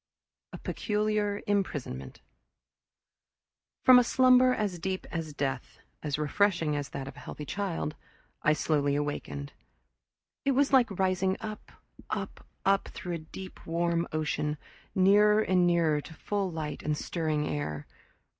A 0.51 0.57
Peculiar 0.57 1.43
Imprisonment 1.45 2.21
From 3.83 3.99
a 3.99 4.03
slumber 4.03 4.51
as 4.51 4.79
deep 4.79 5.05
as 5.11 5.31
death, 5.31 5.77
as 6.01 6.17
refreshing 6.17 6.75
as 6.75 6.89
that 6.89 7.07
of 7.07 7.15
a 7.17 7.19
healthy 7.19 7.45
child, 7.45 7.93
I 8.41 8.53
slowly 8.53 8.95
awakened. 8.95 9.53
It 10.43 10.53
was 10.53 10.73
like 10.73 10.89
rising 10.97 11.37
up, 11.39 11.71
up, 12.09 12.43
up 12.65 12.87
through 12.87 13.13
a 13.13 13.17
deep 13.29 13.63
warm 13.67 14.07
ocean, 14.11 14.57
nearer 14.95 15.39
and 15.39 15.67
nearer 15.67 16.01
to 16.01 16.15
full 16.15 16.49
light 16.51 16.81
and 16.81 16.97
stirring 16.97 17.47
air. 17.47 17.85